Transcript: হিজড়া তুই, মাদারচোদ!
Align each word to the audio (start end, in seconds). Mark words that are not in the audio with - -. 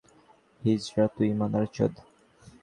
হিজড়া 0.61 1.05
তুই, 1.15 1.29
মাদারচোদ! 1.33 1.93